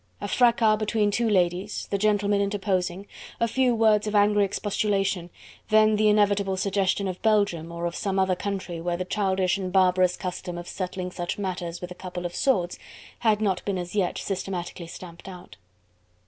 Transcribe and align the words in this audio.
A 0.19 0.27
fracas 0.27 0.77
between 0.79 1.11
two 1.11 1.29
ladies, 1.29 1.85
the 1.91 1.97
gentlemen 1.99 2.41
interposing, 2.41 3.05
a 3.39 3.47
few 3.47 3.75
words 3.75 4.07
of 4.07 4.15
angry 4.15 4.43
expostulation, 4.43 5.29
then 5.69 5.95
the 5.95 6.09
inevitable 6.09 6.57
suggestion 6.57 7.07
of 7.07 7.21
Belgium 7.21 7.71
or 7.71 7.85
of 7.85 7.93
some 7.95 8.17
other 8.17 8.35
country 8.35 8.81
where 8.81 8.97
the 8.97 9.05
childish 9.05 9.59
and 9.59 9.71
barbarous 9.71 10.17
custom 10.17 10.57
of 10.57 10.67
settling 10.67 11.11
such 11.11 11.37
matters 11.37 11.81
with 11.81 11.91
a 11.91 11.93
couple 11.93 12.25
of 12.25 12.33
swords 12.33 12.79
had 13.19 13.41
not 13.41 13.63
been 13.63 13.77
as 13.77 13.93
yet 13.93 14.17
systematically 14.17 14.87
stamped 14.87 15.27
out. 15.27 15.57